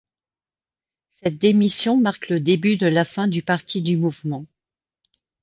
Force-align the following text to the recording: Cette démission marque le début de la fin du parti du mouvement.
Cette 1.11 1.37
démission 1.37 1.95
marque 1.95 2.29
le 2.29 2.39
début 2.39 2.75
de 2.75 2.87
la 2.87 3.05
fin 3.05 3.27
du 3.27 3.43
parti 3.43 3.83
du 3.83 3.97
mouvement. 3.97 4.47